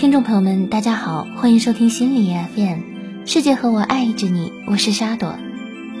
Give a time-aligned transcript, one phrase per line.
[0.00, 5.34] 听众朋友们，大家好，欢迎收听心理 FM，世界和我爱着你，我是沙朵。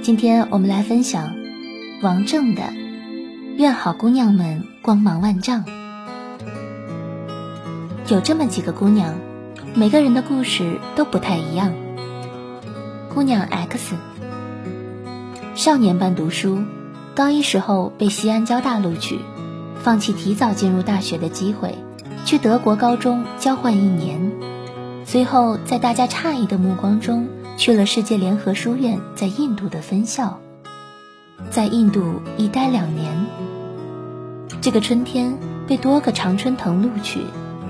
[0.00, 1.34] 今天我们来分享
[2.00, 2.62] 王正的
[3.58, 5.64] 《愿好姑娘们光芒万丈》。
[8.08, 9.16] 有这么几个姑娘，
[9.74, 11.70] 每个人的故事都不太一样。
[13.12, 13.96] 姑娘 X，
[15.54, 16.62] 少年班读书，
[17.14, 19.18] 高一时候被西安交大录取，
[19.82, 21.74] 放弃提早进入大学的机会。
[22.24, 24.30] 去德国高中交换一年，
[25.04, 30.38] 随后在大家诧异的目光中，去了世界联合书院在印度的分校，
[31.50, 33.26] 在印度一待两年。
[34.60, 35.36] 这个春天
[35.66, 37.20] 被多个常春藤录取，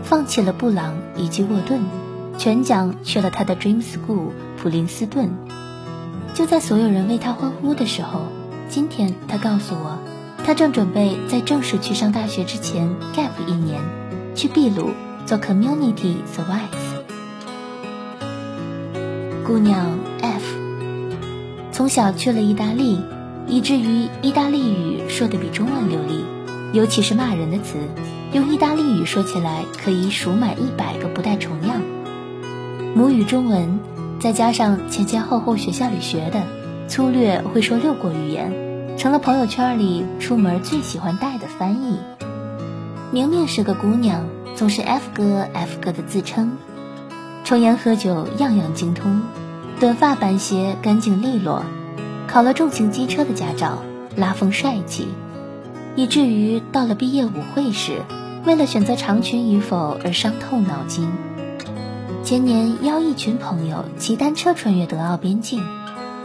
[0.02, 1.80] 放弃了布朗以及沃顿，
[2.36, 4.30] 全奖去了他的 Dream School
[4.60, 5.30] 普林斯顿。
[6.34, 8.26] 就在所有人为他欢呼的时候，
[8.68, 9.98] 今天他告诉我，
[10.44, 13.80] 他正准备在正式去上大学之前 gap 一年。
[14.40, 14.88] 去秘鲁
[15.26, 17.04] 做 community service。
[19.46, 20.56] 姑娘 F
[21.70, 23.02] 从小去了意大利，
[23.46, 26.24] 以至于意大利语说的比中文流利，
[26.72, 27.76] 尤其是骂人的词，
[28.32, 31.78] 用意大利语说起来可以数满一百个不带重样。
[32.94, 33.78] 母语中文，
[34.20, 36.42] 再加上前前后后学校里学的，
[36.88, 38.50] 粗略会说六国语言，
[38.96, 41.98] 成了朋友圈里出门最喜欢带的翻译。
[43.12, 44.24] 明明是个姑娘，
[44.60, 46.58] 总是 F 哥 F 哥的自称，
[47.44, 49.22] 抽烟喝酒样样精通，
[49.80, 51.64] 短发板鞋干净利落，
[52.28, 53.78] 考了重型机车的驾照，
[54.16, 55.08] 拉风帅气，
[55.96, 58.02] 以至于到了毕业舞会时，
[58.44, 61.10] 为了选择长裙与否而伤透脑筋。
[62.22, 65.64] 前年邀一群朋友骑单车穿越德奥边境，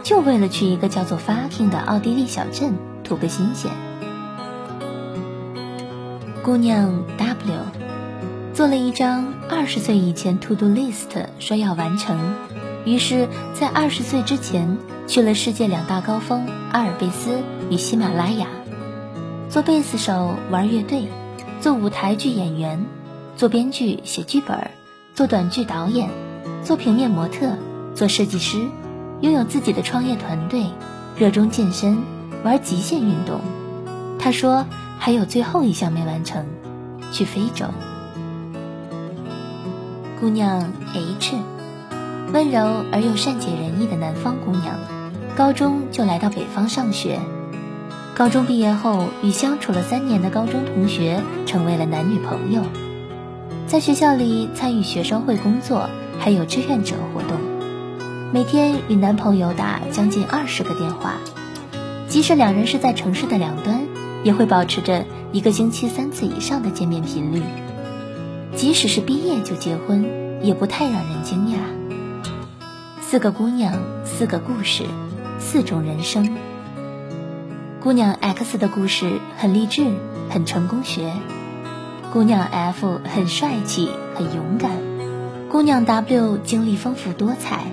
[0.02, 3.70] 就为了去一个叫做 Fucking 的奥地利小镇图个新鲜。
[6.44, 7.85] 姑娘 W
[8.56, 12.18] 做了一张二十岁以前 To Do List，说要完成，
[12.86, 18.46] 于是，在二十岁之前去了世界两大高峰阿尔卑斯与喜马拉雅，
[19.50, 21.06] 做贝斯手，玩乐队，
[21.60, 22.82] 做舞台剧演员，
[23.36, 24.70] 做编剧写剧本，
[25.14, 26.08] 做短剧导演，
[26.64, 27.58] 做平面模特，
[27.94, 28.66] 做设计师，
[29.20, 30.64] 拥有自己的创业团队，
[31.18, 31.98] 热衷健身，
[32.42, 33.38] 玩极限运动。
[34.18, 34.64] 他说。
[34.98, 36.46] 还有最后一项没完成，
[37.12, 37.66] 去非洲。
[40.18, 41.36] 姑娘 H，
[42.32, 44.78] 温柔而又善解人意的南方姑娘，
[45.36, 47.20] 高中就来到北方上学。
[48.14, 52.62] 高中毕业后，与相处了三年的高中同学成为了男女朋友，
[53.66, 57.36] 在学校里参与学生会工作，还有志愿者活动，
[58.32, 61.16] 每天与男朋友打将近二十个电话，
[62.08, 63.86] 即使两人是在城市的两端。
[64.24, 67.42] 也会保持着一个星期三次以上的见面频率，
[68.56, 70.06] 即使是毕业就结婚，
[70.42, 71.58] 也不太让人惊讶。
[73.02, 73.74] 四个姑娘，
[74.04, 74.84] 四个故事，
[75.38, 76.34] 四种人生。
[77.80, 79.84] 姑娘 X 的故事很励志，
[80.30, 81.02] 很成功学；
[82.14, 84.70] 姑娘 F 很帅气，很勇敢；
[85.50, 87.64] 姑娘 W 经历丰富多彩，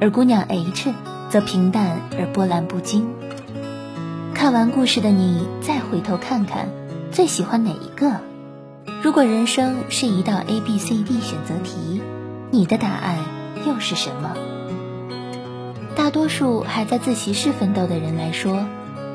[0.00, 0.92] 而姑娘 H
[1.30, 3.08] 则平淡而波澜不惊。
[4.34, 6.68] 看完故事的你，再回头看看，
[7.12, 8.33] 最喜欢哪一个？
[9.04, 12.00] 如果人生是一道 A B C D 选择题，
[12.50, 13.18] 你的答案
[13.66, 14.34] 又是什么？
[15.94, 18.64] 大多数还在自习室奋斗的人来说，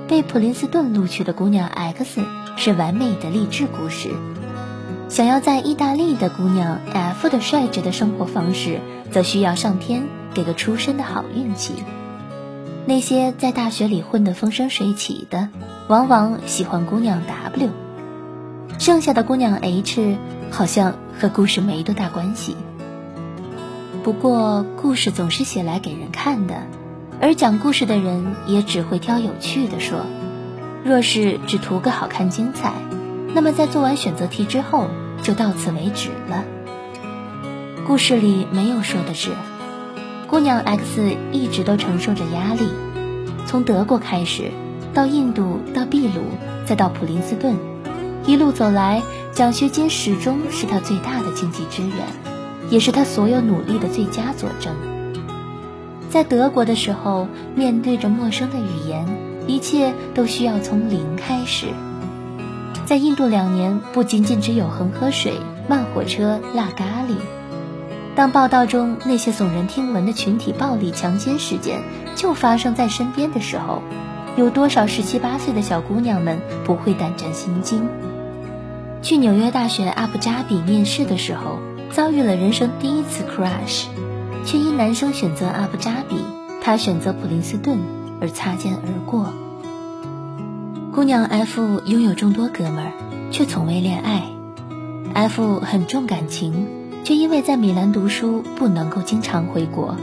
[0.07, 2.22] 被普林斯顿录取的姑娘 X
[2.55, 4.09] 是完美的励志故事；
[5.09, 10.03] 想要在意大利的姑娘 F 的率直的生活方式，则需要上天
[10.35, 11.73] 给个出身的好运气。
[12.85, 15.50] 那些在大学里混得风生水起的，
[15.88, 17.23] 往往喜欢姑娘
[17.56, 17.69] W，
[18.79, 20.17] 剩下的姑娘 H
[20.51, 22.56] 好像和故事没多大关系。
[24.03, 26.56] 不过故事总是写来给人看的，
[27.22, 30.06] 而讲故事的人也只会挑有趣的说。
[30.85, 32.72] 若是只图个好看精彩，
[33.35, 34.88] 那么在做完选择题之后
[35.22, 36.45] 就到此为止了。
[37.86, 39.31] 故事里没有说的是。
[40.27, 42.69] 姑娘 X 一直都承受着压力，
[43.45, 44.51] 从德国开始，
[44.94, 46.21] 到印度，到秘鲁，
[46.65, 47.56] 再到普林斯顿，
[48.25, 49.01] 一路走来，
[49.33, 51.94] 奖学金始终是他最大的经济支援，
[52.69, 54.74] 也是他所有努力的最佳佐证。
[56.10, 59.06] 在德国的时候，面对着陌生的语言，
[59.48, 61.68] 一切都需要从零开始。
[62.86, 65.33] 在印度两年，不仅仅只有恒河水、
[65.68, 67.16] 慢火车、辣咖喱。
[68.16, 71.80] 当报道中那些耸人听闻的群体暴力强奸事件
[72.16, 73.81] 就发生在身边的时候，
[74.36, 77.88] 有多少十七八岁的小姑娘们不会胆战心惊？
[79.01, 81.60] 去纽约大学阿布扎比面试的时候，
[81.92, 83.86] 遭遇了人生第一次 crush，
[84.46, 86.18] 却因男生选择阿布扎比，
[86.62, 87.78] 她选择普林斯顿
[88.19, 89.28] 而擦肩而过。
[90.92, 92.92] 姑娘 F 拥有众多哥们儿，
[93.31, 94.24] 却从未恋爱。
[95.13, 96.68] F 很重感情，
[97.04, 99.95] 却因为在米兰读书不能够经常回国，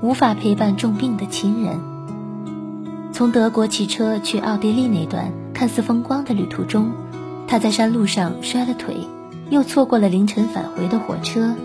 [0.00, 1.78] 无法陪伴重病的亲人。
[3.12, 6.92] 从德国骑车去奥地利那段看似风光的旅途中，
[7.50, 9.08] 他在山路上摔了腿，
[9.50, 11.56] 又错过了凌晨返回的火车。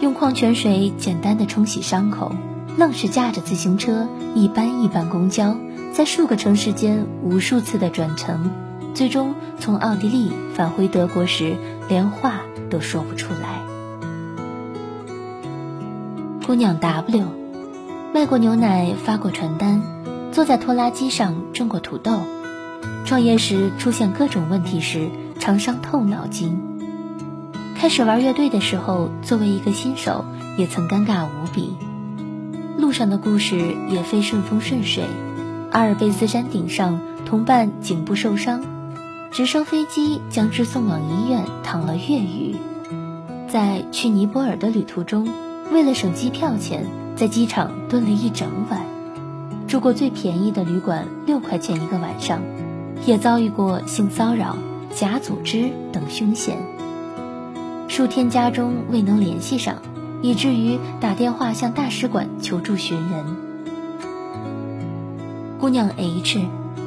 [0.00, 2.34] 用矿泉水简单的冲洗伤口，
[2.76, 5.56] 愣是驾着自行车一班一班公交，
[5.92, 8.50] 在数个城市间无数次的转乘，
[8.94, 11.54] 最终从奥地利返回德国时，
[11.88, 13.62] 连话都说不出来。
[16.44, 17.26] 姑娘 W，
[18.12, 19.82] 卖过牛奶，发过传单，
[20.32, 22.18] 坐在拖拉机上种过土豆。
[23.06, 25.08] 创业时出现各种问题时，
[25.38, 26.60] 常伤透脑筋。
[27.76, 30.24] 开始玩乐队的时候，作为一个新手，
[30.58, 31.76] 也曾尴尬无比。
[32.76, 35.04] 路上的故事也非顺风顺水。
[35.70, 38.64] 阿尔卑斯山顶上，同伴颈部受伤，
[39.30, 42.56] 直升飞机将之送往医院，躺了月余。
[43.46, 45.28] 在去尼泊尔的旅途中，
[45.70, 48.80] 为了省机票钱，在机场蹲了一整晚，
[49.68, 52.42] 住过最便宜的旅馆，六块钱一个晚上。
[53.04, 54.56] 也遭遇过性骚扰、
[54.94, 56.58] 假组织等凶险，
[57.88, 59.76] 数天家中未能联系上，
[60.22, 63.24] 以至于打电话向大使馆求助寻人。
[65.60, 66.40] 姑娘 H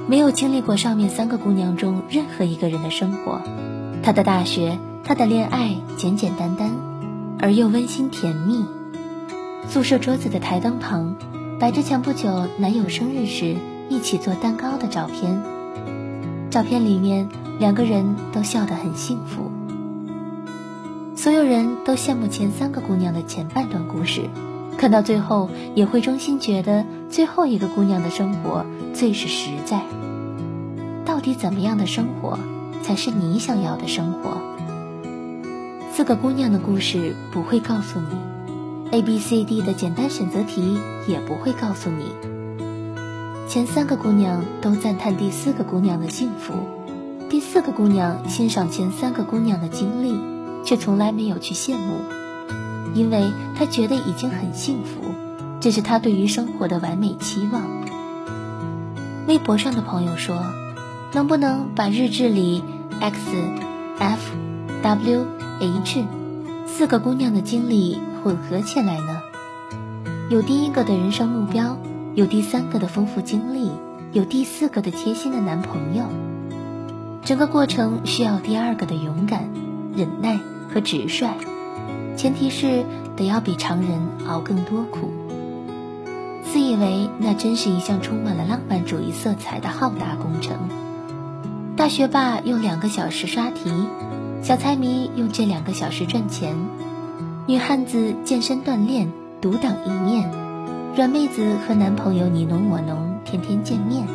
[0.07, 3.41] 没有经历过上面三个姑娘中任何一个人的生活，
[4.03, 6.71] 她的大学、她的恋爱简简单单，
[7.39, 8.65] 而又温馨甜蜜。
[9.67, 11.15] 宿舍桌子的台灯旁，
[11.59, 13.55] 摆着前不久男友生日时
[13.89, 15.58] 一起做蛋糕的照片。
[16.49, 17.29] 照片里面，
[17.59, 19.51] 两个人都笑得很幸福。
[21.15, 24.29] 所有人都羡慕前三个姑娘的前半段故事，
[24.77, 29.81] 看到最后也会衷心觉得最后一个姑娘的生活最是实在。
[31.05, 32.39] 到底怎么样的生活
[32.81, 34.37] 才是你想要的生活？
[35.93, 42.38] 四个姑娘的故事不会告诉你，A、B、C、D 的简单选择题也不会告诉你。
[43.49, 46.53] 前三个姑娘都赞叹第四个姑娘的幸福，
[47.31, 50.21] 第四个姑娘欣赏前三个姑娘的经历，
[50.63, 51.95] 却从来没有去羡慕，
[52.93, 55.01] 因为她觉得已经很幸福，
[55.59, 57.63] 这是她对于生活的完美期望。
[59.27, 60.43] 微博上的朋友说
[61.11, 62.63] ：“能不能把日志里
[62.99, 63.17] X、
[63.97, 64.31] F、
[64.83, 65.25] W、
[65.59, 66.05] H
[66.67, 69.23] 四个姑娘的经历混合起来呢？
[70.29, 71.75] 有第一个的人生目标。”
[72.19, 73.71] 有第三个的丰富经历，
[74.11, 76.03] 有第四个的贴心的男朋友，
[77.23, 79.49] 整个过程需要第二个的勇敢、
[79.95, 80.37] 忍耐
[80.67, 81.29] 和直率，
[82.17, 82.83] 前提是
[83.15, 85.09] 得要比常人熬更多苦。
[86.43, 90.57] 自以为那真是一项充满了浪漫主义色彩的浩大工程。
[91.77, 93.71] 大学霸用两个小时刷题，
[94.41, 96.53] 小财迷用这两个小时赚钱，
[97.47, 100.48] 女汉子健身锻炼，独当一面。
[100.95, 104.05] 软妹子和男朋友你侬我侬，天天见面。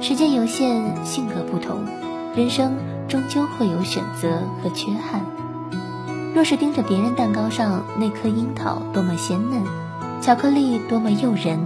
[0.00, 1.84] 时间有限，性格不同，
[2.34, 2.72] 人生
[3.08, 5.20] 终究会有选择和缺憾。
[6.34, 9.62] 若是盯着别人蛋糕上那颗樱桃多么鲜嫩，
[10.22, 11.58] 巧克力多么诱人，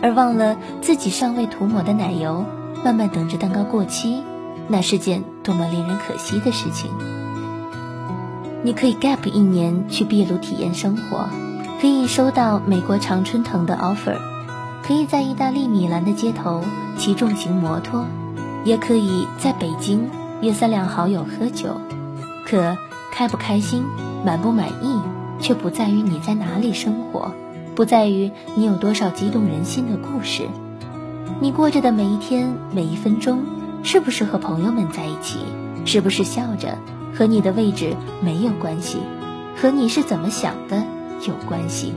[0.00, 2.44] 而忘了自己尚未涂抹的奶油，
[2.82, 4.22] 慢慢等着蛋糕过期，
[4.68, 6.90] 那是件多么令人可惜的事情。
[8.62, 11.28] 你可以 gap 一年去秘鲁体验生活。
[11.84, 14.16] 可以收到美国常春藤的 offer，
[14.82, 16.64] 可以在意大利米兰的街头
[16.96, 18.06] 骑重型摩托，
[18.64, 20.08] 也可以在北京
[20.40, 21.78] 约三两好友喝酒。
[22.46, 22.78] 可
[23.12, 23.84] 开不开心、
[24.24, 24.98] 满不满意，
[25.38, 27.32] 却不在于你在哪里生活，
[27.74, 30.48] 不在于你有多少激动人心的故事。
[31.38, 33.44] 你过着的每一天、每一分钟，
[33.82, 35.40] 是不是和朋友们在一起？
[35.84, 36.78] 是不是笑着？
[37.14, 39.00] 和你的位置没有关系，
[39.60, 40.82] 和你是怎么想的。
[41.26, 41.92] 有关系。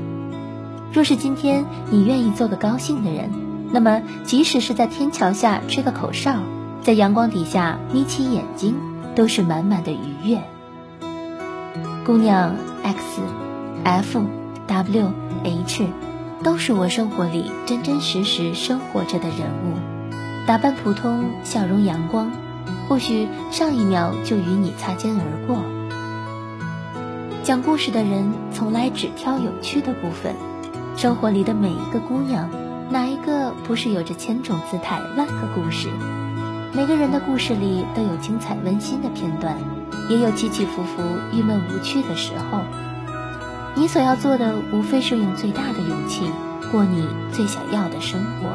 [0.93, 3.29] 若是今天你愿意做个高兴的人，
[3.71, 6.35] 那么即使是在天桥下吹个口哨，
[6.81, 8.75] 在阳光底下眯起眼睛，
[9.15, 10.41] 都是满满的愉悦。
[12.05, 13.21] 姑娘 X、
[13.83, 14.21] F、
[14.65, 15.11] W、
[15.43, 15.87] H，
[16.41, 19.75] 都是我生活里真真实实生活着的人物，
[20.47, 22.31] 打扮普通，笑容阳光，
[22.87, 25.57] 或许上一秒就与你擦肩而过。
[27.47, 30.35] 讲故事的人从来只挑有趣的部分。
[30.97, 32.49] 生活里的每一个姑娘，
[32.89, 35.87] 哪一个不是有着千种姿态、万个故事？
[36.73, 39.55] 每个人的故事里都有精彩温馨的片段。
[40.09, 41.01] 也有起起伏伏、
[41.31, 42.59] 郁闷无趣的时候。
[43.75, 46.29] 你所要做的，无非是用最大的勇气
[46.69, 48.49] 过你最想要的生活。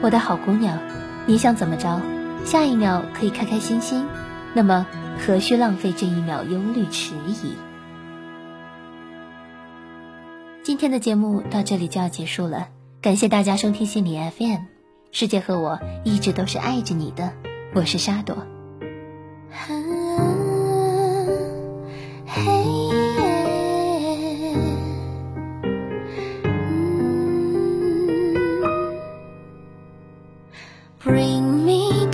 [0.00, 0.78] 我的好姑娘，
[1.26, 2.00] 你想怎么着？
[2.46, 4.06] 下一秒可以开开心心，
[4.54, 4.86] 那么
[5.18, 7.54] 何须浪费这一秒忧虑迟疑？
[10.62, 12.68] 今天的节目到这里就要结束了，
[13.00, 14.60] 感谢大家收听心理 FM，
[15.12, 17.32] 世界和我一直都是爱着你的，
[17.74, 18.36] 我是沙朵。
[31.06, 32.06] me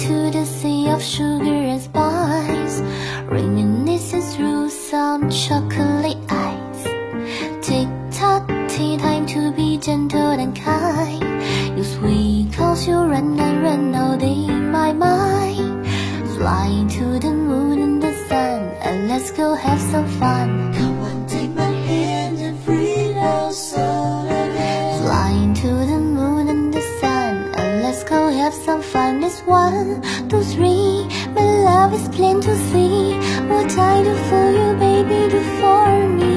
[25.74, 27.52] the moon and the sun.
[27.58, 31.06] And let's go have some fun It's one, two, three.
[31.34, 33.14] My love is plain to see.
[33.48, 36.30] What I do for you, baby, do for me.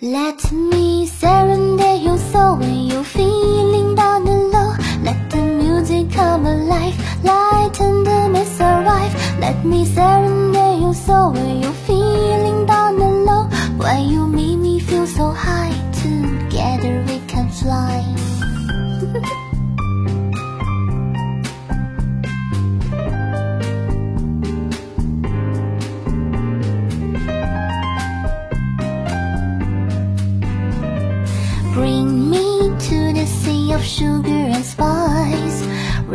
[0.00, 4.72] Let me serenade your soul When you're feeling down and low.
[5.02, 6.96] Let the music come alive.
[7.22, 9.14] Lighten the mess arrive.
[9.38, 11.32] Let me serenade your soul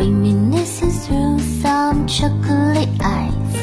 [0.08, 3.54] Reminiscing through some chocolate eyes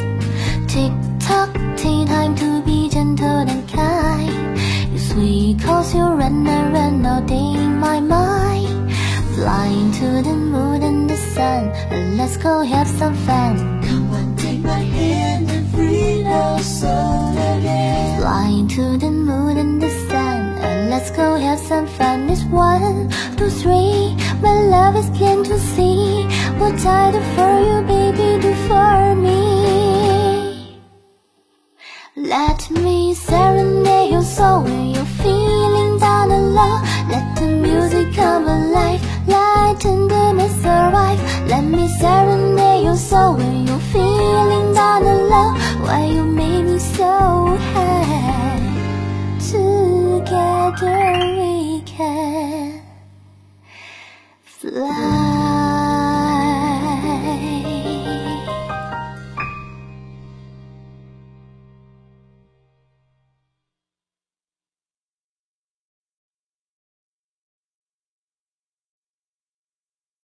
[0.68, 4.60] Tick tock, tea time to be gentle and kind.
[4.92, 7.34] You sweet cause you run and run all day
[7.64, 8.92] in my mind.
[9.34, 13.80] Flying to the moon and the sun, and let's go have some fun.
[13.82, 18.20] Come on, take my hand and free our soul again.
[18.20, 22.28] Flying to the moon and the sun, and let's go have some fun.
[22.28, 23.08] It's one,
[23.38, 24.14] two, three.
[24.42, 26.33] My love is plain to see.
[26.58, 30.80] What I do for you, baby, do for me.
[32.16, 36.80] Let me serenade your soul when you're feeling down and low.
[37.10, 41.20] Let the music come alive, lighten the mess arrive.
[41.48, 45.50] Let me serenade your soul when you're feeling down and low.
[45.84, 48.60] Why you made me so high?
[49.50, 50.98] Together
[51.36, 52.80] we can
[54.44, 55.33] fly.